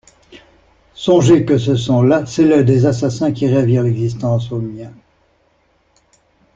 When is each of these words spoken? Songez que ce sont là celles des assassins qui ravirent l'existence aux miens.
Songez 0.95 1.45
que 1.45 1.59
ce 1.59 1.75
sont 1.75 2.01
là 2.01 2.25
celles 2.25 2.65
des 2.65 2.87
assassins 2.87 3.31
qui 3.31 3.53
ravirent 3.53 3.83
l'existence 3.83 4.51
aux 4.51 4.57
miens. 4.59 4.95